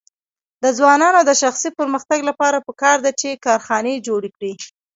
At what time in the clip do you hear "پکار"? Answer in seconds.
2.67-2.97